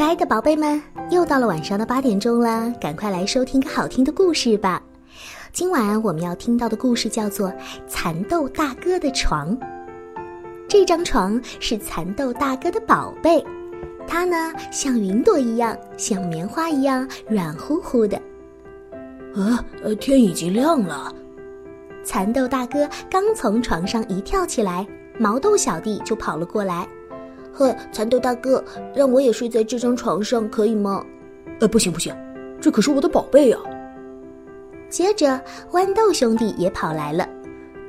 [0.00, 4.82] 可爱的宝贝们，又到了晚上的八点钟了，赶快来收听个好听的故事吧。
[5.52, 7.50] 今晚我们要听到的故事叫做
[7.86, 9.54] 《蚕豆大哥的床》。
[10.66, 13.44] 这张床是蚕豆大哥的宝贝，
[14.08, 18.16] 它呢像云朵一样，像棉花一样软乎乎的。
[19.34, 21.14] 啊，呃，天已经亮了。
[22.02, 24.86] 蚕豆大哥刚从床上一跳起来，
[25.18, 26.88] 毛豆小弟就跑了过来。
[27.52, 28.62] 呵，蚕豆大哥，
[28.94, 31.04] 让我也睡在这张床上，可以吗？
[31.60, 32.14] 呃，不行不行，
[32.60, 33.58] 这可是我的宝贝呀。
[34.88, 35.40] 接着，
[35.72, 37.28] 豌豆兄弟也跑来了。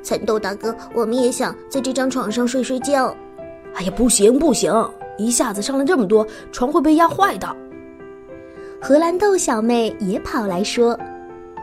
[0.03, 3.15] 蚕豆大哥，我们也想在这张床上睡睡觉。
[3.75, 4.73] 哎呀，不行不行，
[5.17, 7.47] 一下子上来这么多，床会被压坏的。
[8.81, 10.97] 荷兰豆小妹也跑来说：“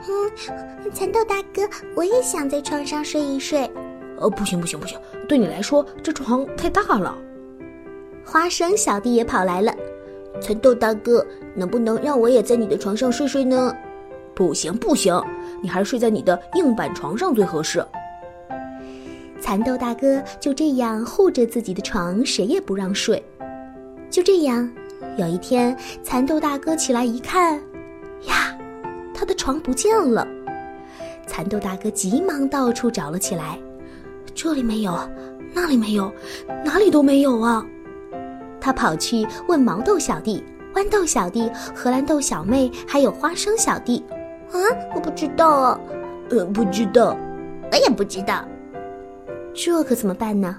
[0.09, 3.69] 嗯，蚕豆大哥，我也想在床上睡一睡。”
[4.21, 7.17] 呃，不行不行不行，对你来说这床太大了。
[8.31, 9.75] 花生小弟也跑来了，
[10.39, 13.75] 蚕豆大哥，能不能让我也在你的床上睡睡呢？
[14.35, 15.19] 不行不行，
[15.63, 17.83] 你还是睡在你的硬板床上最合适。
[19.41, 23.25] 蚕豆大哥就这样护着自己的床，谁也不让睡。
[24.11, 24.71] 就这样，
[25.17, 27.55] 有一天，蚕豆大哥起来一看，
[28.27, 28.55] 呀，
[29.15, 30.29] 他的床不见了。
[31.27, 33.59] 蚕豆大哥急忙到处找了起来，
[34.35, 34.99] 这里没有，
[35.55, 36.13] 那里没有，
[36.63, 37.65] 哪里都没有啊。
[38.69, 44.05] 他跑去问毛豆小弟、豌豆小弟、荷兰豆小妹，还有花生小弟
[44.53, 44.61] ：“啊，
[44.95, 45.81] 我不知道啊，
[46.29, 47.17] 呃，不知道，
[47.73, 48.45] 我也不知道。
[49.55, 50.55] 这可怎么办呢？”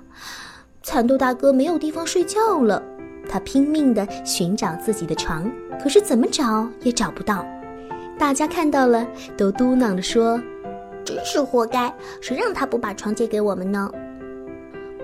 [0.82, 2.82] 蚕豆大哥没有地方睡觉了，
[3.30, 5.48] 他拼命地寻找自己的床，
[5.80, 7.46] 可是怎么找也找不到。
[8.18, 9.06] 大家看到了，
[9.38, 10.42] 都嘟囔着说
[11.06, 13.92] ：“真是活该，谁让他不把床借给我们呢？”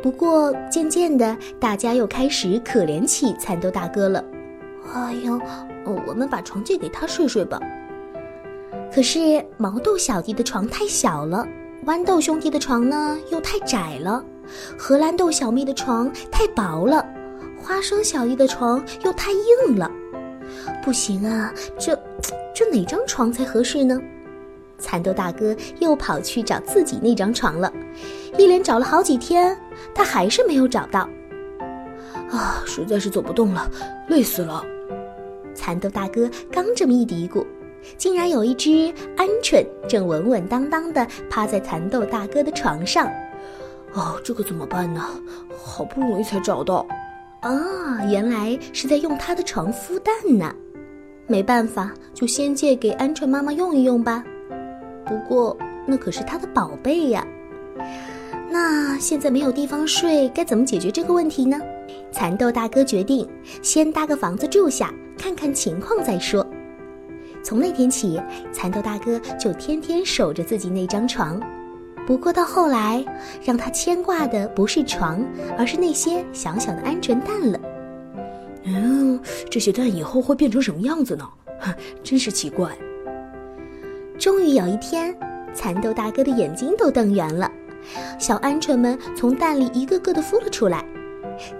[0.05, 4.23] 不过渐渐的，大家又开始可怜起蚕豆大哥了。
[4.93, 5.41] 哎呦，
[6.07, 7.59] 我们把床借给他睡睡吧。
[8.93, 11.43] 可是毛豆小弟的床太小了，
[11.87, 14.23] 豌豆兄弟的床呢又太窄了，
[14.77, 17.03] 荷兰豆小妹的床太薄了，
[17.59, 19.89] 花生小弟的床又太硬了。
[20.83, 21.99] 不行啊，这
[22.53, 23.99] 这哪张床才合适呢？
[24.77, 27.73] 蚕豆大哥又跑去找自己那张床了，
[28.37, 29.57] 一连找了好几天，
[29.93, 31.09] 他还是没有找到。
[32.31, 33.69] 啊，实在是走不动了，
[34.07, 34.63] 累死了。
[35.53, 37.45] 蚕豆大哥刚这么一嘀咕，
[37.97, 38.69] 竟然有一只
[39.15, 43.07] 鹌鹑正稳稳当当地趴在蚕豆大哥的床上。
[43.93, 45.01] 哦，这可怎么办呢？
[45.55, 46.85] 好不容易才找到。
[47.41, 50.53] 啊，原来是在用他的床孵蛋呢。
[51.27, 54.23] 没办法，就先借给鹌鹑妈妈用一用吧。
[55.05, 57.25] 不过那可是他的宝贝呀。
[58.49, 61.59] 那现在没有地方睡，该怎么解决这个问题呢？
[62.11, 63.27] 蚕豆大哥决定
[63.61, 66.45] 先搭个房子住下，看看情况再说。
[67.43, 68.19] 从那天起，
[68.51, 71.39] 蚕豆大哥就天天守着自己那张床。
[72.07, 73.03] 不过到后来，
[73.43, 75.25] 让他牵挂的不是床，
[75.57, 77.59] 而是那些小小的鹌鹑蛋了。
[78.63, 79.19] 嗯，
[79.49, 81.27] 这些蛋以后会变成什么样子呢？
[82.03, 82.71] 真是奇怪。
[84.17, 85.15] 终于有一天，
[85.53, 87.51] 蚕豆大哥的眼睛都瞪圆了，
[88.17, 90.83] 小鹌鹑们从蛋里一个个的孵了出来。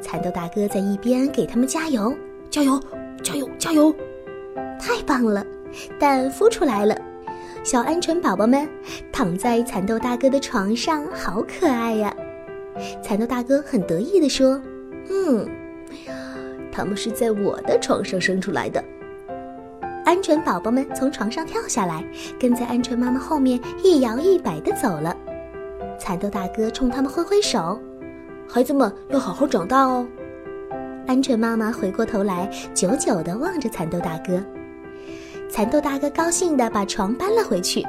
[0.02, 2.16] 蚕豆大哥在一边给他们加油，
[2.50, 2.80] 加油，
[3.22, 3.94] 加油，加油！
[4.80, 5.46] 太棒了，
[6.00, 6.98] 蛋孵出来了，
[7.64, 8.68] 小鹌鹑宝宝们
[9.12, 12.16] 躺在蚕豆大哥的床上，好可爱呀！
[13.02, 14.62] 蚕豆大哥很得意地说
[15.10, 15.48] ：“嗯，
[16.72, 18.84] 他们是在我的床上生出来的。”
[20.06, 22.04] 鹌鹑宝宝们从床上跳下来，
[22.40, 25.16] 跟在鹌鹑妈妈后面一摇一摆地走了。
[25.98, 27.80] 蚕豆大哥冲他们挥挥手
[28.48, 30.06] ：“孩子们要好好长大哦。”
[31.08, 34.44] 鹌鹑妈妈回过头来，久久地望着蚕豆大哥。
[35.50, 37.82] 蚕豆大哥高兴地把床搬了回去。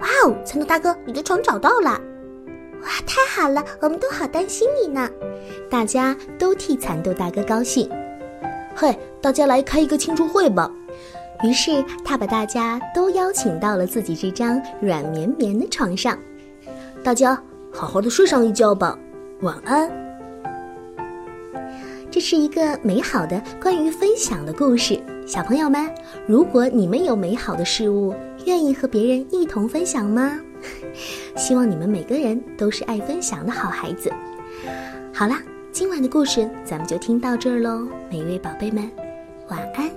[0.00, 1.90] 哇哦，蚕豆大哥，你的床找到了！
[2.82, 5.08] 哇，太好了，我们都好担心你呢。
[5.70, 7.88] 大家都替蚕豆大哥高兴。
[8.74, 10.70] 嘿，大家来开一个庆祝会吧！
[11.42, 16.18] 于是他把大家都邀请到了自己这张软绵绵的床上，
[17.02, 17.42] 大家
[17.72, 18.96] 好好的睡上一觉吧，
[19.40, 19.90] 晚安。
[22.10, 25.90] 这是一个美好的关于分享的故事，小朋友们，
[26.26, 28.14] 如果你们有美好的事物，
[28.44, 30.38] 愿意和别人一同分享吗？
[31.36, 34.12] 希望你们每个人都是爱分享的好孩子。
[35.10, 35.42] 好啦，
[35.72, 38.90] 今晚的故事咱们就听到这儿喽，每一位宝贝们，
[39.48, 39.90] 晚安。